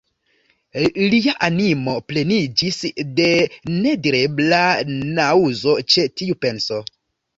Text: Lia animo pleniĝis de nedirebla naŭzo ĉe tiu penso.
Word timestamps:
Lia 1.13 1.33
animo 1.47 1.93
pleniĝis 2.11 2.79
de 3.19 3.29
nedirebla 3.85 4.63
naŭzo 4.95 5.77
ĉe 5.93 6.07
tiu 6.23 6.41
penso. 6.47 6.81